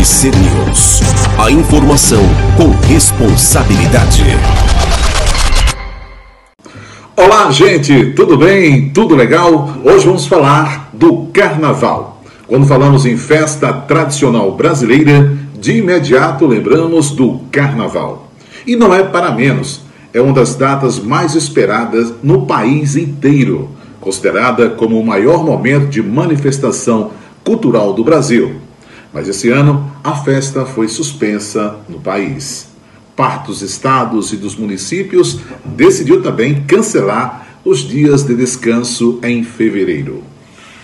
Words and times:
RC 0.00 0.30
News. 0.30 1.00
A 1.38 1.50
informação 1.50 2.22
com 2.56 2.70
responsabilidade. 2.86 4.22
Olá, 7.14 7.50
gente, 7.50 8.12
tudo 8.12 8.38
bem? 8.38 8.88
Tudo 8.94 9.14
legal? 9.14 9.76
Hoje 9.84 10.06
vamos 10.06 10.24
falar 10.24 10.88
do 10.94 11.26
Carnaval. 11.34 12.22
Quando 12.46 12.66
falamos 12.66 13.04
em 13.04 13.18
festa 13.18 13.74
tradicional 13.74 14.52
brasileira, 14.52 15.36
de 15.60 15.76
imediato 15.76 16.46
lembramos 16.46 17.10
do 17.10 17.40
Carnaval. 17.52 18.32
E 18.66 18.76
não 18.76 18.94
é 18.94 19.02
para 19.02 19.30
menos, 19.32 19.82
é 20.14 20.20
uma 20.22 20.32
das 20.32 20.54
datas 20.54 20.98
mais 20.98 21.34
esperadas 21.34 22.10
no 22.22 22.46
país 22.46 22.96
inteiro, 22.96 23.68
considerada 24.00 24.70
como 24.70 24.98
o 24.98 25.04
maior 25.04 25.44
momento 25.44 25.88
de 25.88 26.02
manifestação 26.02 27.10
cultural 27.44 27.92
do 27.92 28.02
Brasil. 28.02 28.69
Mas 29.12 29.28
esse 29.28 29.50
ano 29.50 29.90
a 30.04 30.14
festa 30.14 30.64
foi 30.64 30.88
suspensa 30.88 31.76
no 31.88 32.00
país. 32.00 32.68
Parte 33.16 33.48
dos 33.48 33.60
estados 33.60 34.32
e 34.32 34.36
dos 34.36 34.54
municípios 34.56 35.40
decidiu 35.64 36.22
também 36.22 36.62
cancelar 36.62 37.46
os 37.64 37.80
dias 37.80 38.22
de 38.22 38.34
descanso 38.34 39.18
em 39.22 39.42
fevereiro. 39.42 40.22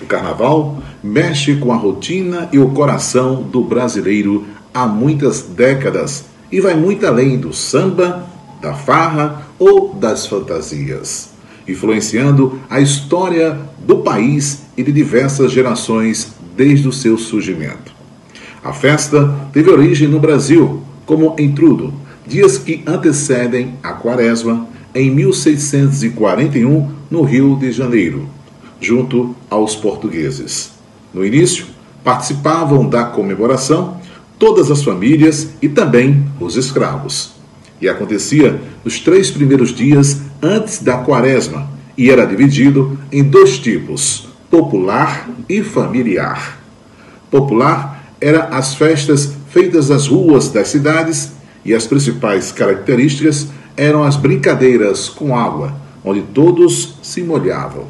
O 0.01 0.07
carnaval 0.07 0.83
mexe 1.03 1.57
com 1.57 1.73
a 1.73 1.77
rotina 1.77 2.49
e 2.53 2.59
o 2.59 2.71
coração 2.71 3.43
do 3.43 3.63
brasileiro 3.63 4.45
há 4.75 4.87
muitas 4.87 5.41
décadas 5.43 6.27
e 6.53 6.61
vai 6.61 6.75
muito 6.75 7.07
além 7.07 7.39
do 7.39 7.53
samba, 7.53 8.27
da 8.61 8.75
farra 8.75 9.47
ou 9.59 9.95
das 9.95 10.27
fantasias, 10.27 11.31
influenciando 11.67 12.61
a 12.69 12.81
história 12.81 13.59
do 13.79 13.99
país 13.99 14.63
e 14.77 14.83
de 14.83 14.93
diversas 14.93 15.51
gerações 15.51 16.35
desde 16.55 16.87
o 16.87 16.93
seu 16.93 17.17
surgimento. 17.17 17.96
A 18.67 18.73
festa 18.73 19.33
teve 19.53 19.71
origem 19.71 20.09
no 20.09 20.19
Brasil, 20.19 20.83
como 21.07 21.37
entrudo, 21.39 21.95
dias 22.27 22.59
que 22.59 22.83
antecedem 22.85 23.75
a 23.81 23.93
Quaresma, 23.93 24.67
em 24.93 25.09
1641, 25.09 26.91
no 27.09 27.23
Rio 27.23 27.55
de 27.55 27.71
Janeiro, 27.71 28.29
junto 28.81 29.37
aos 29.49 29.77
portugueses. 29.77 30.73
No 31.15 31.25
início, 31.25 31.67
participavam 32.03 32.89
da 32.89 33.05
comemoração 33.05 34.01
todas 34.37 34.69
as 34.69 34.83
famílias 34.83 35.51
e 35.63 35.69
também 35.69 36.27
os 36.41 36.57
escravos. 36.57 37.35
E 37.81 37.89
acontecia 37.89 38.61
nos 38.85 38.99
três 38.99 39.31
primeiros 39.31 39.73
dias 39.73 40.23
antes 40.43 40.83
da 40.83 40.99
Quaresma 40.99 41.71
e 41.97 42.11
era 42.11 42.27
dividido 42.27 42.99
em 43.13 43.23
dois 43.23 43.61
tipos: 43.61 44.27
popular 44.51 45.31
e 45.49 45.63
familiar. 45.63 46.59
Popular 47.31 47.96
eram 48.21 48.49
as 48.51 48.75
festas 48.75 49.33
feitas 49.51 49.89
nas 49.89 50.07
ruas 50.07 50.49
das 50.49 50.69
cidades 50.69 51.33
e 51.65 51.75
as 51.75 51.87
principais 51.87 52.53
características 52.53 53.49
eram 53.77 54.03
as 54.03 54.17
brincadeiras 54.17 55.09
com 55.09 55.37
água, 55.37 55.75
onde 56.05 56.23
todos 56.23 56.95
se 57.03 57.23
molhavam. 57.23 57.85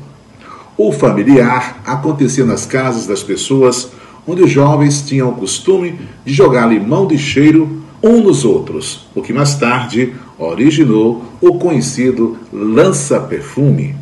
O 0.76 0.92
familiar 0.92 1.80
acontecia 1.86 2.44
nas 2.44 2.66
casas 2.66 3.06
das 3.06 3.22
pessoas, 3.22 3.90
onde 4.26 4.42
os 4.42 4.50
jovens 4.50 5.02
tinham 5.02 5.30
o 5.30 5.34
costume 5.34 5.98
de 6.24 6.32
jogar 6.32 6.66
limão 6.66 7.06
de 7.06 7.16
cheiro 7.16 7.82
um 8.02 8.22
nos 8.22 8.44
outros, 8.44 9.06
o 9.14 9.22
que 9.22 9.32
mais 9.32 9.54
tarde 9.54 10.14
originou 10.38 11.24
o 11.40 11.58
conhecido 11.58 12.36
lança-perfume. 12.52 13.96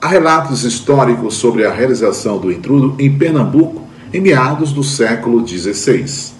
Há 0.00 0.08
relatos 0.08 0.64
históricos 0.64 1.34
sobre 1.34 1.66
a 1.66 1.72
realização 1.72 2.38
do 2.38 2.50
intrudo 2.50 2.94
em 2.98 3.12
Pernambuco 3.12 3.89
em 4.12 4.20
meados 4.20 4.72
do 4.72 4.82
século 4.82 5.46
XVI. 5.46 6.32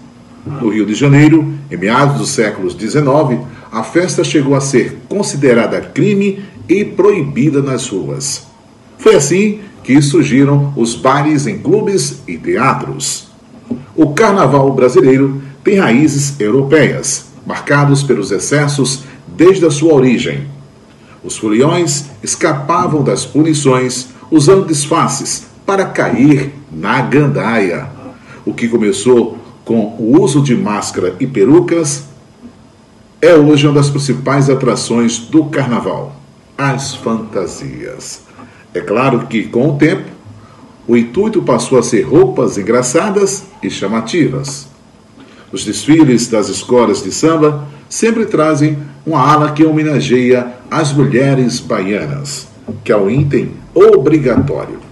No 0.45 0.71
Rio 0.71 0.87
de 0.87 0.95
Janeiro, 0.95 1.53
em 1.71 1.77
meados 1.77 2.19
do 2.19 2.27
século 2.27 2.71
XIX, 2.71 3.41
a 3.71 3.83
festa 3.83 4.25
chegou 4.25 4.55
a 4.55 4.61
ser 4.61 4.99
considerada 5.09 5.81
crime 5.81 6.43
e 6.69 6.85
proibida 6.85 7.63
nas 7.63 7.89
ruas. 7.89 8.47
Foi 8.99 9.15
assim 9.15 9.61
que 9.85 10.01
surgiram 10.01 10.73
os 10.77 10.95
bailes 10.95 11.47
em 11.47 11.59
clubes 11.59 12.23
e 12.27 12.37
teatros. 12.37 13.29
O 13.95 14.13
carnaval 14.13 14.73
brasileiro 14.73 15.43
tem 15.63 15.79
raízes 15.79 16.39
europeias, 16.41 17.27
marcados 17.47 18.03
pelos 18.03 18.31
excessos 18.31 19.05
desde 19.29 19.65
a 19.67 19.71
sua 19.71 19.95
origem. 19.95 20.47
Os 21.23 21.37
foliões 21.37 22.07
escapavam 22.23 23.05
das 23.05 23.27
punições 23.27 24.09
usando 24.31 24.67
disfarces 24.67 25.50
para 25.67 25.87
cair 25.87 26.53
na 26.71 27.01
gandaia. 27.01 27.89
O 28.45 28.53
que 28.53 28.69
começou 28.69 29.39
com 29.65 29.95
o 29.99 30.21
uso 30.21 30.43
de 30.43 30.57
máscara 30.57 31.15
e 31.21 31.27
perucas 31.27 32.05
é 33.21 33.35
hoje 33.35 33.67
uma 33.67 33.75
das 33.75 33.91
principais 33.91 34.49
atrações 34.49 35.19
do 35.19 35.45
carnaval: 35.45 36.17
as 36.57 36.95
fantasias. 36.95 38.23
É 38.73 38.81
claro 38.81 39.27
que, 39.27 39.45
com 39.45 39.69
o 39.69 39.77
tempo, 39.77 40.11
o 40.89 40.97
intuito 40.97 41.43
passou 41.43 41.79
a 41.79 41.83
ser 41.83 42.03
roupas 42.03 42.57
engraçadas 42.57 43.45
e 43.63 43.71
chamativas. 43.71 44.69
Os 45.53 45.65
desfiles 45.65 46.29
das 46.29 46.49
escolas 46.49 47.03
de 47.03 47.13
samba 47.13 47.69
sempre 47.89 48.27
trazem 48.27 48.79
uma 49.05 49.21
ala 49.21 49.53
que 49.53 49.65
homenageia 49.65 50.55
as 50.71 50.93
mulheres 50.93 51.59
baianas, 51.59 52.47
que 52.85 52.93
é 52.93 52.97
o 52.97 53.11
item 53.11 53.53
obrigatório 53.75 54.90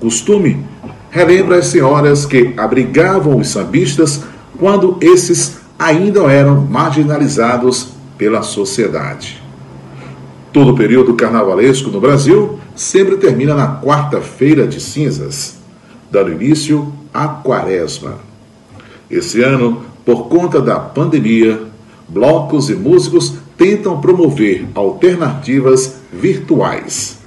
costume 0.00 0.64
relembra 1.10 1.58
as 1.58 1.66
senhoras 1.66 2.26
que 2.26 2.54
abrigavam 2.56 3.38
os 3.38 3.48
sambistas 3.48 4.22
quando 4.58 4.96
esses 5.00 5.58
ainda 5.78 6.20
eram 6.24 6.60
marginalizados 6.62 7.88
pela 8.16 8.42
sociedade. 8.42 9.42
Todo 10.52 10.72
o 10.72 10.76
período 10.76 11.14
carnavalesco 11.14 11.90
no 11.90 12.00
Brasil 12.00 12.58
sempre 12.74 13.16
termina 13.16 13.54
na 13.54 13.80
quarta-feira 13.80 14.66
de 14.66 14.80
cinzas, 14.80 15.56
dando 16.10 16.32
início 16.32 16.92
à 17.12 17.28
quaresma. 17.28 18.16
Esse 19.10 19.42
ano, 19.42 19.82
por 20.04 20.28
conta 20.28 20.60
da 20.60 20.78
pandemia, 20.78 21.60
blocos 22.08 22.70
e 22.70 22.74
músicos 22.74 23.34
tentam 23.56 24.00
promover 24.00 24.66
alternativas 24.74 25.96
virtuais 26.12 27.17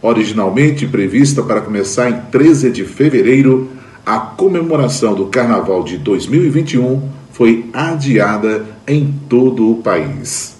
Originalmente 0.00 0.86
prevista 0.86 1.42
para 1.42 1.60
começar 1.60 2.08
em 2.08 2.20
13 2.30 2.70
de 2.70 2.84
fevereiro, 2.84 3.68
a 4.06 4.18
comemoração 4.18 5.14
do 5.14 5.26
Carnaval 5.26 5.82
de 5.82 5.98
2021 5.98 7.02
foi 7.32 7.66
adiada 7.72 8.64
em 8.86 9.12
todo 9.28 9.70
o 9.70 9.76
país. 9.76 10.56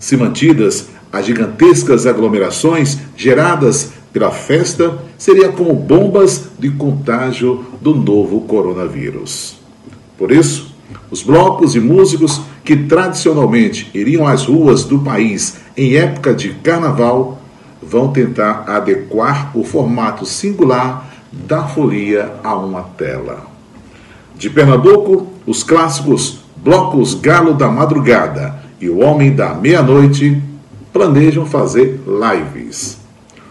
Se 0.00 0.16
mantidas, 0.16 0.88
as 1.12 1.26
gigantescas 1.26 2.06
aglomerações 2.06 2.98
geradas 3.16 3.92
pela 4.12 4.30
festa 4.30 4.98
seria 5.18 5.50
como 5.50 5.74
bombas 5.74 6.48
de 6.58 6.70
contágio 6.70 7.64
do 7.80 7.94
novo 7.94 8.40
coronavírus. 8.42 9.58
Por 10.16 10.32
isso, 10.32 10.74
os 11.10 11.22
blocos 11.22 11.74
e 11.74 11.80
músicos 11.80 12.40
que 12.64 12.76
tradicionalmente 12.76 13.90
iriam 13.92 14.26
às 14.26 14.44
ruas 14.44 14.84
do 14.84 14.98
país 15.00 15.56
em 15.76 15.96
época 15.96 16.34
de 16.34 16.50
carnaval 16.54 17.41
vão 17.92 18.08
tentar 18.08 18.64
adequar 18.66 19.54
o 19.54 19.62
formato 19.62 20.24
singular 20.24 21.06
da 21.30 21.64
folia 21.64 22.32
a 22.42 22.56
uma 22.56 22.80
tela. 22.82 23.46
De 24.34 24.48
Pernambuco, 24.48 25.26
os 25.46 25.62
clássicos 25.62 26.38
Blocos 26.56 27.12
Galo 27.14 27.52
da 27.52 27.68
Madrugada 27.68 28.54
e 28.80 28.88
O 28.88 29.00
Homem 29.00 29.34
da 29.34 29.52
Meia-Noite 29.52 30.42
planejam 30.90 31.44
fazer 31.44 32.00
lives. 32.06 32.96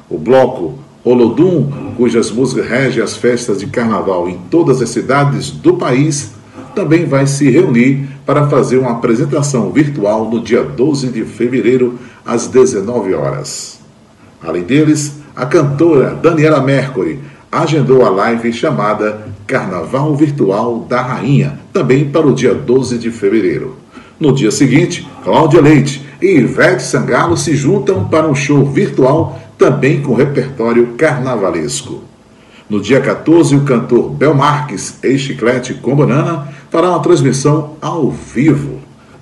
O 0.09 0.17
bloco 0.17 0.73
Olodum, 1.03 1.93
cujas 1.95 2.31
músicas 2.31 2.67
regem 2.67 3.03
as 3.03 3.15
festas 3.15 3.59
de 3.59 3.67
carnaval 3.67 4.27
em 4.27 4.39
todas 4.49 4.81
as 4.81 4.89
cidades 4.89 5.51
do 5.51 5.75
país, 5.75 6.31
também 6.73 7.05
vai 7.05 7.27
se 7.27 7.47
reunir 7.49 8.07
para 8.25 8.47
fazer 8.47 8.77
uma 8.77 8.91
apresentação 8.91 9.71
virtual 9.71 10.29
no 10.29 10.41
dia 10.41 10.63
12 10.63 11.09
de 11.09 11.25
fevereiro, 11.25 11.99
às 12.25 12.47
19 12.47 13.13
horas. 13.13 13.80
Além 14.43 14.63
deles, 14.63 15.19
a 15.35 15.45
cantora 15.45 16.15
Daniela 16.15 16.61
Mercury 16.61 17.19
agendou 17.51 18.05
a 18.05 18.09
live 18.09 18.51
chamada 18.51 19.27
Carnaval 19.45 20.15
Virtual 20.15 20.79
da 20.79 21.01
Rainha, 21.01 21.59
também 21.71 22.09
para 22.09 22.25
o 22.25 22.33
dia 22.33 22.53
12 22.53 22.97
de 22.97 23.11
fevereiro. 23.11 23.75
No 24.19 24.33
dia 24.33 24.51
seguinte, 24.51 25.07
Cláudia 25.23 25.61
Leite 25.61 26.05
e 26.21 26.37
Ivete 26.37 26.83
Sangalo 26.83 27.35
se 27.35 27.55
juntam 27.55 28.05
para 28.05 28.27
um 28.27 28.35
show 28.35 28.65
virtual 28.65 29.39
também 29.57 30.01
com 30.01 30.13
repertório 30.13 30.93
carnavalesco. 30.97 32.03
No 32.69 32.79
dia 32.79 33.01
14, 33.01 33.55
o 33.55 33.61
cantor 33.61 34.09
Bel 34.11 34.33
Marques, 34.33 34.97
ex-chiclete 35.03 35.73
com 35.75 35.95
banana, 35.95 36.47
fará 36.69 36.89
uma 36.89 37.01
transmissão 37.01 37.75
ao 37.81 38.09
vivo. 38.09 38.79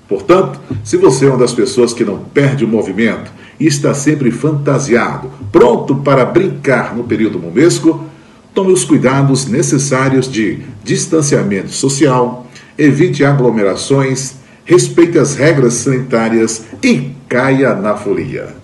Portanto, 0.08 0.60
se 0.84 0.98
você 0.98 1.26
é 1.26 1.30
uma 1.30 1.38
das 1.38 1.54
pessoas 1.54 1.94
que 1.94 2.06
não 2.06 2.20
perde 2.20 2.64
o 2.64 2.68
movimento 2.68 3.32
e 3.60 3.68
está 3.68 3.94
sempre 3.94 4.32
fantasiado, 4.32 5.30
pronto 5.52 5.96
para 5.96 6.26
brincar 6.26 6.96
no 6.96 7.04
período 7.04 7.40
momesco, 7.40 8.06
tome 8.54 8.72
os 8.72 8.84
cuidados 8.84 9.46
necessários 9.48 10.32
de 10.32 10.60
distanciamento 10.84 11.72
social, 11.72 12.48
evite 12.78 13.26
aglomerações, 13.26 14.36
respeite 14.64 15.18
as 15.18 15.36
regras 15.36 15.74
sanitárias 15.74 16.64
e 16.82 17.12
caia 17.28 17.76
na 17.76 17.96
folia. 17.96 18.56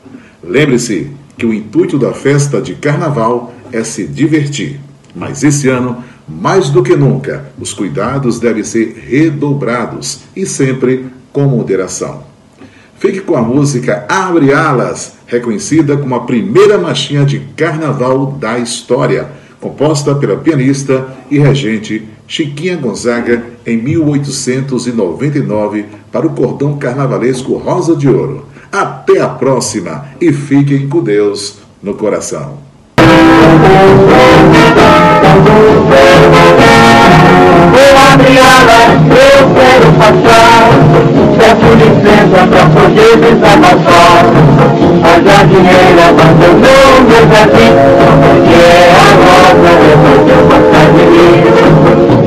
Lembre-se 0.44 1.12
que 1.38 1.46
o 1.46 1.54
intuito 1.54 1.98
da 1.98 2.14
festa 2.14 2.62
de 2.62 2.76
carnaval 2.76 3.54
é 3.72 3.84
se 3.84 4.06
divertir. 4.06 4.80
Mas 5.16 5.44
esse 5.44 5.68
ano, 5.68 6.04
mais 6.28 6.70
do 6.70 6.84
que 6.84 6.96
nunca, 6.96 7.46
os 7.60 7.74
cuidados 7.74 8.40
devem 8.40 8.64
ser 8.64 8.96
redobrados 9.08 10.22
e 10.36 10.46
sempre 10.46 11.08
com 11.32 11.44
moderação. 11.44 12.35
Fique 13.06 13.22
com 13.22 13.38
a 13.38 13.42
música 13.42 14.04
Abre 14.10 14.52
Alas, 14.52 15.14
reconhecida 15.28 15.96
como 15.96 16.16
a 16.16 16.22
primeira 16.22 16.76
marchinha 16.76 17.24
de 17.24 17.38
carnaval 17.56 18.32
da 18.32 18.58
história, 18.58 19.30
composta 19.62 20.16
pela 20.16 20.38
pianista 20.38 21.08
e 21.30 21.38
regente 21.38 22.04
Chiquinha 22.28 22.76
Gonzaga 22.76 23.44
em 23.64 23.78
1899 23.78 25.86
para 26.12 26.26
o 26.26 26.32
cordão 26.32 26.80
carnavalesco 26.80 27.54
Rosa 27.58 27.96
de 27.96 28.10
Ouro. 28.10 28.48
Até 28.72 29.22
a 29.22 29.30
próxima 29.30 30.08
e 30.20 30.34
fiquem 30.34 30.90
com 30.90 31.04
Deus 31.04 31.60
no 31.84 31.94
coração. 31.94 32.65
A 45.26 45.38
jardineira 45.38 46.04
abandonou 46.10 47.02
meu 47.10 47.24
jardim, 47.34 47.74
porque 47.98 48.62
a 48.94 49.10
rosa 49.26 49.72
resolveu 49.82 50.42
passar 50.50 50.86
de 50.94 51.04
mim. 51.10 51.36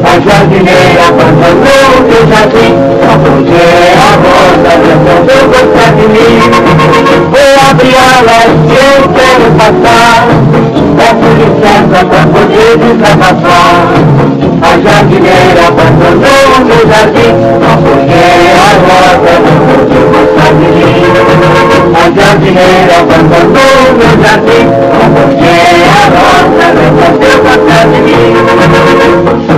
A 0.02 0.14
jardineira 0.18 1.02
abandonou 1.06 1.90
meu 2.08 2.22
jardim, 2.26 2.72
porque 3.22 3.62
a 3.94 4.10
rosa 4.18 4.72
resolveu 4.82 5.42
gostar 5.46 5.90
de 5.94 6.06
mim. 6.08 6.34
Vou 7.30 7.52
abrir 7.70 7.96
alas, 7.96 8.50
eu 8.66 8.94
quero 9.14 9.46
passar. 9.58 10.16
Peço 10.98 11.28
licença 11.38 11.98
pra 12.04 12.22
poder 12.26 12.72
desabafar. 12.78 13.78
A 14.60 14.70
jardineira 14.82 15.62
abandonou 15.68 16.48
meu 16.66 16.82
jardim, 16.88 17.32
porque 17.62 18.22
a 18.54 18.70
rosa 18.88 19.34
gostar 19.38 19.92
mim. 19.92 19.97
A 22.08 22.10
jardineira 22.10 22.96
abandonou 23.00 23.93
meu 23.99 24.14
jardim, 24.25 24.64
porque 25.12 25.52
a 25.84 26.08
rosa 26.16 26.66
resolveu 26.81 27.37
gostar 27.44 27.84
de 27.84 28.00
mim. 28.00 28.32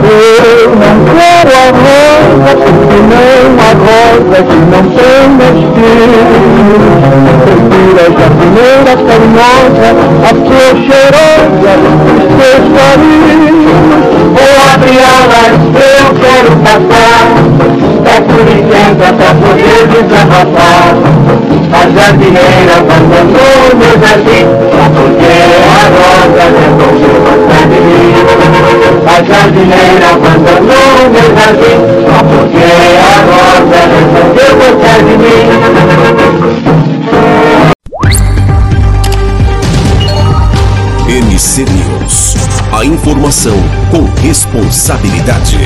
Eu 0.03 0.75
não 0.75 0.97
quero 1.15 1.53
a 1.55 1.71
rosa, 1.79 2.51
porque 2.57 2.99
não 3.07 3.39
a 3.55 3.71
rosa 3.87 4.39
que 4.43 4.59
não 4.67 4.83
tem 4.91 5.23
espinhos. 5.61 6.91
Prefiro 7.45 8.01
a 8.01 8.11
jardineira 8.19 8.93
carinhosa, 9.07 9.89
a 10.25 10.33
flor 10.35 10.75
cheirosa 10.89 11.73
dos 12.03 12.23
seus 12.35 12.65
carinhos. 12.75 13.59
Vou 14.35 14.55
abrir 14.75 15.03
alas, 15.07 15.55
eu 15.77 16.05
quero 16.19 16.51
passar. 16.65 17.23
Peço 18.03 18.39
licença 18.43 19.07
pra 19.13 19.31
poder 19.35 19.83
desabafar. 19.87 21.30
Jardineira 21.95 22.75
abandonou 22.79 23.75
meu 23.77 23.95
jardim, 23.99 24.47
porque 24.95 25.33
a 25.67 25.83
rosa 25.97 26.45
resolveu 26.57 27.17
gostar 27.21 27.65
de 27.67 27.79
mim. 27.81 28.09
A 29.07 29.09
jardineira 29.23 30.09
abandonou 30.15 30.95
meu 31.11 31.29
jardim, 31.37 31.79
porque 32.31 32.69
a 33.01 33.15
rosa 33.27 33.81
resolveu 33.91 34.53
gostar 34.57 34.99
de 34.99 35.15
mim. 35.19 35.43
MC 41.09 41.65
News. 41.65 42.37
A 42.73 42.85
informação 42.85 43.59
com 43.91 44.05
responsabilidade. 44.23 45.59